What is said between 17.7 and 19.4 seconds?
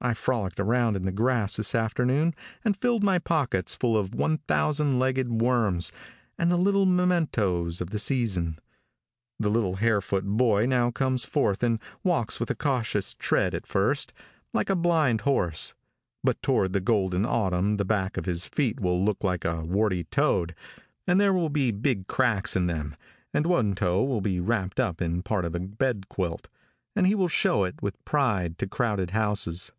the backs of his feet will look